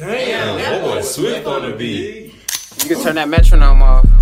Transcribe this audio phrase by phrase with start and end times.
[0.00, 2.32] Damn, Damn Swift on the beat.
[2.82, 4.19] You can turn that metronome off.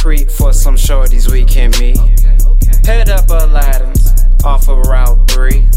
[0.00, 1.98] creep for some shorties we can meet.
[2.86, 5.68] Head up Aladdin's off of Route 3.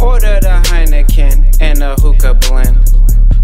[0.00, 2.92] Order the Heineken and a hookah blend.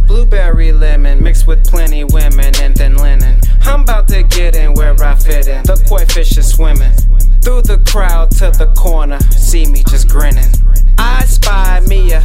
[0.06, 3.40] Blueberry lemon mixed with plenty women and then linen.
[3.62, 5.64] I'm about to get in where I fit in.
[5.64, 6.92] The koi fish is swimming.
[7.42, 10.46] Through the crowd to the corner, see me just grinning.
[10.96, 12.24] I spy Mia.